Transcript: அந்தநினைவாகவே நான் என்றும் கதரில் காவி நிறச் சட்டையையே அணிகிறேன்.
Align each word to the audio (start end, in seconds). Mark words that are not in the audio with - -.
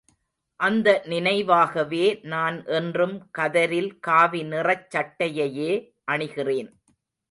அந்தநினைவாகவே 0.59 2.25
நான் 2.25 2.57
என்றும் 2.71 3.15
கதரில் 3.37 3.93
காவி 3.99 4.43
நிறச் 4.43 4.87
சட்டையையே 4.95 5.71
அணிகிறேன். 6.11 6.71